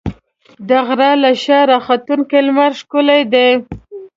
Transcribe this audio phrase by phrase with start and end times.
[0.67, 3.49] د غره له شا راختونکی لمر ښکلی دی.